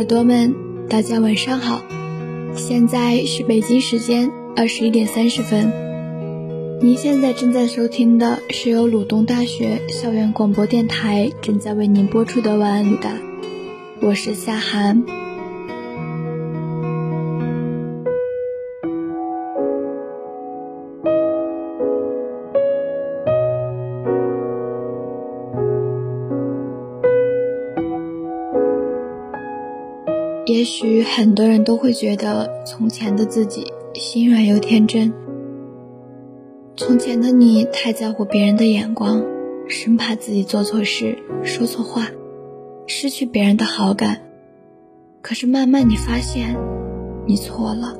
[0.00, 0.54] 耳朵们，
[0.88, 1.82] 大家晚上好，
[2.56, 5.70] 现在是北京时间二十一点三十分。
[6.80, 13.12] 您现在正在收听的是由鲁东大学校园广播电台正在为您播出的晚安鲁大，
[14.00, 15.04] 我是夏涵。
[30.50, 35.12] 也许很多人都会觉得从前的自己心软又天真。
[36.76, 39.22] 从前的你太在乎别人的眼光，
[39.68, 42.08] 生怕自己做错事、说错话，
[42.88, 44.22] 失去别人的好感。
[45.22, 46.56] 可是慢慢你发现，
[47.28, 47.96] 你错了。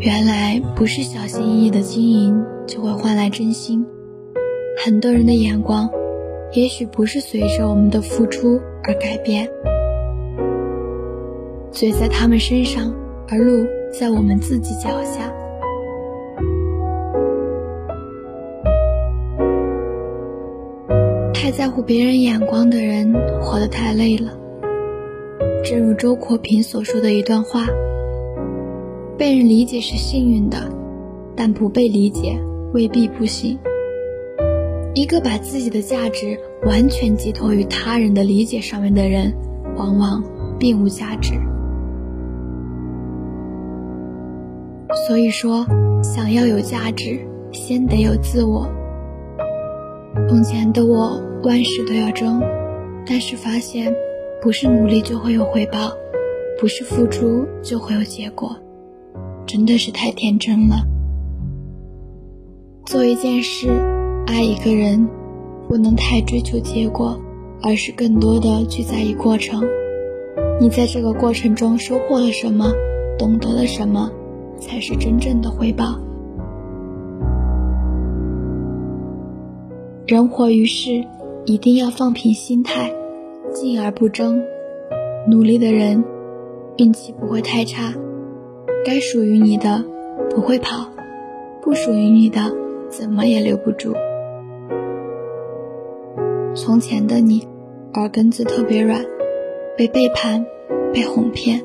[0.00, 3.86] 原来不是小心翼翼的经营就会换来真心。
[4.84, 5.88] 很多人的眼光，
[6.52, 9.48] 也许不是随着我们的付出而改变。
[11.84, 12.90] 嘴在他们身上，
[13.28, 15.30] 而路在我们自己脚下。
[21.34, 24.32] 太在乎别人眼光的人，活得太累了。
[25.62, 27.66] 正如周国平所说的一段话
[29.18, 30.56] ：“被人理解是幸运的，
[31.36, 32.34] 但不被理解
[32.72, 33.58] 未必不幸。”
[34.96, 39.34] 一个把自己的价值完全寄托于他人的理解上面的人，
[39.76, 40.24] 往往
[40.58, 41.34] 并无价值。
[45.06, 45.66] 所以说，
[46.02, 47.20] 想要有价值，
[47.52, 48.66] 先得有自我。
[50.30, 52.40] 从前的我，万事都要争，
[53.06, 53.94] 但是发现，
[54.40, 55.92] 不是努力就会有回报，
[56.58, 58.56] 不是付出就会有结果，
[59.44, 60.76] 真的是太天真了。
[62.86, 63.68] 做一件事，
[64.26, 65.06] 爱一个人，
[65.68, 67.20] 不能太追求结果，
[67.62, 69.62] 而是更多的去在意过程。
[70.58, 72.72] 你在这个过程中收获了什么，
[73.18, 74.10] 懂得了什么？
[74.58, 75.98] 才是真正的回报。
[80.06, 81.04] 人活于世，
[81.46, 82.92] 一定要放平心态，
[83.52, 84.42] 静而不争。
[85.28, 86.04] 努力的人，
[86.76, 87.94] 运气不会太差。
[88.84, 89.82] 该属于你的
[90.28, 90.86] 不会跑，
[91.62, 92.54] 不属于你的
[92.90, 93.94] 怎么也留不住。
[96.54, 97.48] 从前的你，
[97.94, 99.02] 耳根子特别软，
[99.78, 100.44] 被背叛，
[100.92, 101.62] 被哄骗，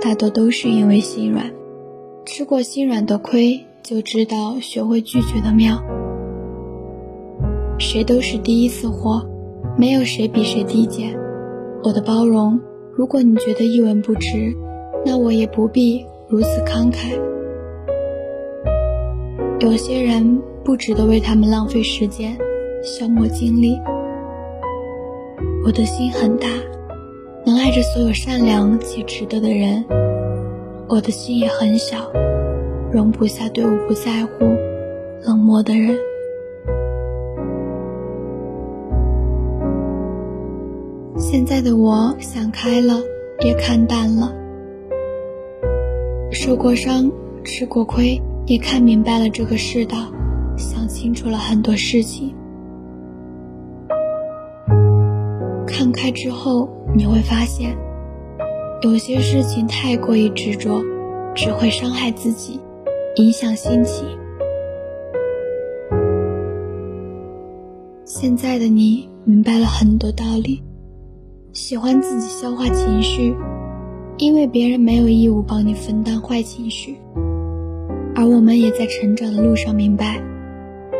[0.00, 1.50] 大多都是因为心软。
[2.26, 5.82] 吃过心软的亏，就知道学会拒绝的妙。
[7.78, 9.22] 谁都是第一次活，
[9.76, 11.14] 没有谁比谁低贱。
[11.82, 12.58] 我的包容，
[12.96, 14.54] 如果你觉得一文不值，
[15.04, 17.12] 那我也不必如此慷慨。
[19.60, 22.38] 有些人不值得为他们浪费时间，
[22.82, 23.78] 消磨精力。
[25.66, 26.48] 我的心很大，
[27.44, 29.84] 能爱着所有善良且值得的人。
[30.86, 32.12] 我的心也很小，
[32.92, 34.44] 容不下对我不在乎、
[35.22, 35.96] 冷漠的人。
[41.16, 43.00] 现在的我想开了，
[43.44, 44.32] 也看淡了，
[46.30, 47.10] 受过伤、
[47.42, 49.96] 吃过亏，也看明白了这个世道，
[50.56, 52.34] 想清楚了很多事情。
[55.66, 57.74] 看开之后，你会发现。
[58.84, 60.84] 有些事情太过于执着，
[61.34, 62.60] 只会伤害自己，
[63.16, 64.06] 影响心情。
[68.04, 70.62] 现在的你明白了很多道理，
[71.54, 73.34] 喜欢自己消化情绪，
[74.18, 76.94] 因为别人没有义务帮你分担坏情绪。
[78.14, 80.22] 而我们也在成长的路上明白，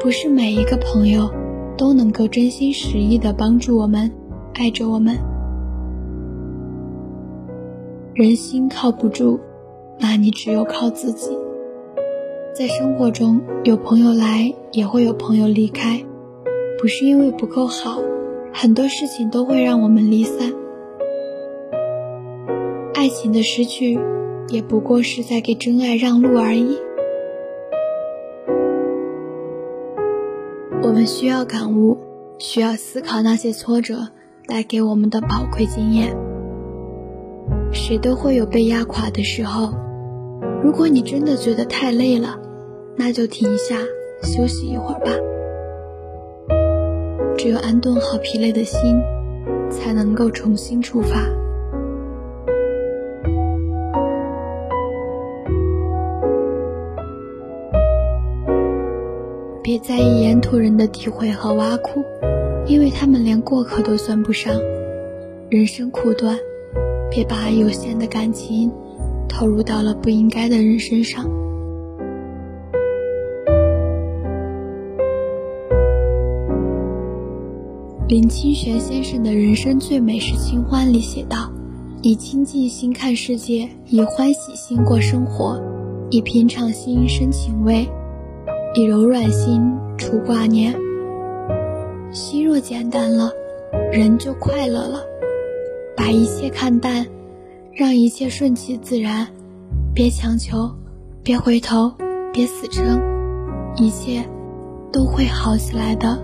[0.00, 1.30] 不是每一个朋友
[1.76, 4.10] 都能够真心实意的帮助我们，
[4.54, 5.35] 爱着我们。
[8.16, 9.38] 人心靠不住，
[9.98, 11.36] 那你只有靠自己。
[12.54, 16.02] 在生活中，有朋友来，也会有朋友离开，
[16.80, 18.00] 不是因为不够好，
[18.54, 20.50] 很多事情都会让我们离散。
[22.94, 24.00] 爱情的失去，
[24.48, 26.78] 也不过是在给真爱让路而已。
[30.82, 31.98] 我们需要感悟，
[32.38, 34.08] 需要思考那些挫折
[34.46, 36.16] 带给我们的宝贵经验。
[37.76, 39.72] 谁都会有被压垮的时候，
[40.64, 42.36] 如果你真的觉得太累了，
[42.96, 43.76] 那就停下
[44.22, 45.12] 休息一会儿吧。
[47.36, 49.00] 只有安顿好疲累的心，
[49.70, 51.28] 才能够重新出发。
[59.62, 62.02] 别在意沿途人的诋毁和挖苦，
[62.66, 64.54] 因为他们连过客都算不上。
[65.48, 66.36] 人生苦短，
[67.10, 68.70] 别把有限的感情
[69.28, 71.24] 投入到了不应该的人身上。
[78.08, 81.50] 林清玄先生的人生最美是清欢里写道
[82.02, 85.60] ：“以清净心看世界，以欢喜心过生活，
[86.10, 87.88] 以平常心生情味，
[88.76, 89.60] 以柔软心
[89.98, 90.72] 除挂念。
[92.12, 93.32] 心若简单了，
[93.92, 95.00] 人就快乐了。
[95.96, 97.06] 把一切看淡，
[97.72, 99.26] 让一切顺其自然，
[99.94, 100.70] 别强求，
[101.22, 101.92] 别回头，
[102.32, 103.00] 别死撑，
[103.76, 104.24] 一切
[104.92, 106.22] 都会好起来的。”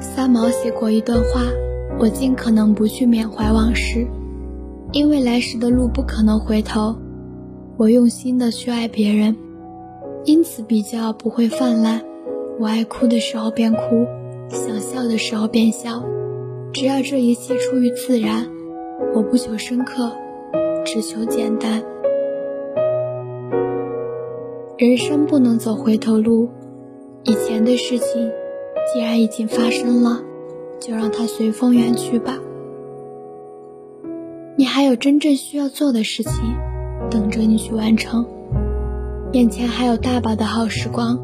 [0.00, 1.42] 三毛写过一段话：
[1.98, 4.06] 我尽可能不去缅怀往事，
[4.92, 6.96] 因为来时的路不可能回头。
[7.76, 9.36] 我用心的去爱别人，
[10.24, 12.02] 因此比较不会泛滥。
[12.58, 14.04] 我爱哭的时候便哭，
[14.50, 16.02] 想笑的时候便笑，
[16.72, 18.46] 只要这一切出于自然。
[19.14, 20.12] 我不求深刻，
[20.84, 21.82] 只求简单。
[24.76, 26.48] 人生不能走回头路，
[27.24, 28.30] 以前的事情。
[28.92, 30.22] 既然已经发生了，
[30.80, 32.38] 就让它随风远去吧。
[34.56, 36.32] 你还有真正需要做的事情，
[37.10, 38.24] 等着你去完成。
[39.32, 41.18] 眼前还有大把的好时光，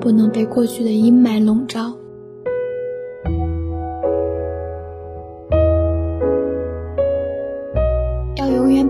[0.00, 1.94] 不能被过去的阴霾笼罩。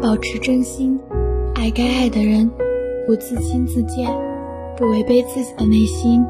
[0.07, 0.97] 保持真心，
[1.57, 2.49] 爱该爱的人，
[3.09, 4.09] 不自轻自贱，
[4.77, 6.25] 不违背自己的内心。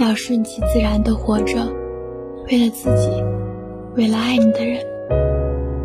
[0.00, 1.60] 要顺其自然的活着，
[2.50, 3.08] 为了自己，
[3.94, 4.84] 为了爱你的人，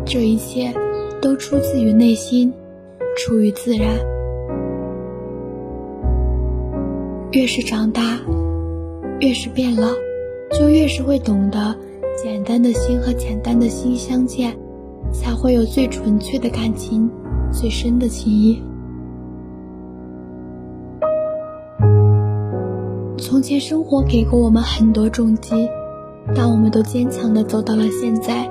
[0.04, 0.74] 这一切
[1.22, 2.52] 都出自于内心，
[3.16, 3.88] 出于自然。
[7.30, 8.18] 越是长大，
[9.20, 9.86] 越是变老，
[10.50, 11.76] 就越是会懂得，
[12.20, 14.52] 简单的心和简单的心相见，
[15.12, 17.10] 才会有最纯粹的感情，
[17.52, 18.62] 最深的情谊。
[23.16, 25.68] 从前生活给过我们很多重击，
[26.34, 28.48] 但我们都坚强的走到了现在。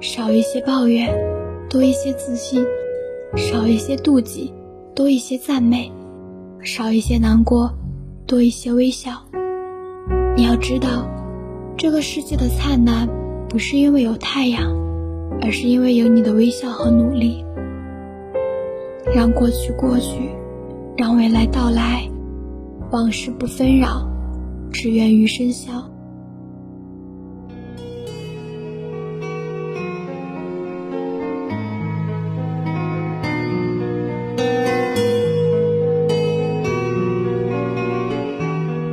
[0.00, 1.12] 少一些抱怨，
[1.68, 2.62] 多一些自信；
[3.36, 4.54] 少一些妒忌，
[4.94, 5.90] 多一些赞美；
[6.62, 7.72] 少一些难过，
[8.26, 9.10] 多一些微笑。
[10.36, 11.08] 你要知道，
[11.76, 13.08] 这个世界的灿烂
[13.48, 14.77] 不是因为有太阳，
[15.42, 17.44] 而是因为有你的微笑和努力。
[19.14, 20.30] 让过去过去，
[20.96, 22.08] 让未来到来。
[22.90, 24.08] 往事不纷扰，
[24.72, 25.72] 只愿余生笑。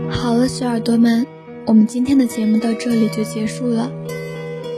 [0.10, 1.26] 好了，小耳朵们，
[1.66, 3.90] 我们今天的节目到这里就结束了。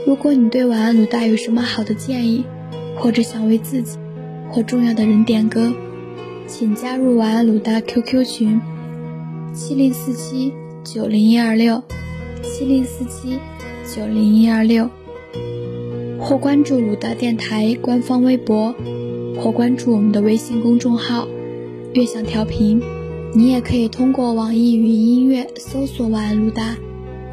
[0.08, 2.42] 如果你对晚安鲁大有什么好的建议，
[2.96, 3.98] 或者想为自己
[4.50, 5.70] 或重要的人点歌，
[6.46, 8.58] 请加入晚安鲁大 QQ 群。
[9.52, 11.82] 七零四七九零一二六，
[12.42, 13.38] 七零四七
[13.94, 14.88] 九零一二六，
[16.18, 18.74] 或关注鲁达电台官方微博，
[19.36, 21.28] 或关注我们的微信公众号
[21.92, 22.80] “悦享调频”。
[23.36, 26.78] 你也可以通过网易云音乐搜索“晚安鲁达”，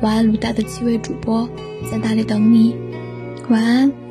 [0.02, 1.48] 晚安鲁大的七位主播
[1.90, 2.76] 在那里等你。
[3.50, 4.05] 晚安。